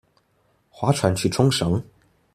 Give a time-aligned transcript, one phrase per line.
[0.71, 1.79] 划船去沖繩